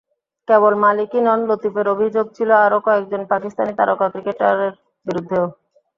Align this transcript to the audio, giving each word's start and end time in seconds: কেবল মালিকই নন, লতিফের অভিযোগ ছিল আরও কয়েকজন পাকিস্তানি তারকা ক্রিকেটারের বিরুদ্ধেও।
কেবল 0.47 0.73
মালিকই 0.83 1.21
নন, 1.23 1.39
লতিফের 1.49 1.87
অভিযোগ 1.89 2.25
ছিল 2.37 2.49
আরও 2.65 2.77
কয়েকজন 2.87 3.21
পাকিস্তানি 3.31 3.71
তারকা 3.79 4.07
ক্রিকেটারের 4.13 4.73
বিরুদ্ধেও। 5.05 5.45